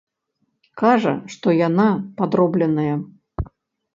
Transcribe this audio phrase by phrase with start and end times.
[0.81, 1.85] Кажа, што яна
[2.21, 2.95] падробленая.